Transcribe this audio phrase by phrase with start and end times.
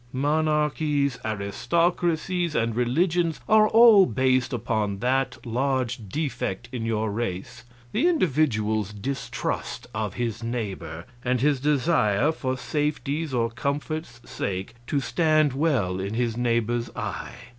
[0.11, 8.07] "Monarchies, aristocracies, and religions are all based upon that large defect in your race the
[8.07, 15.53] individual's distrust of his neighbor, and his desire, for safety's or comfort's sake, to stand
[15.53, 17.35] well in his neighbor's eye.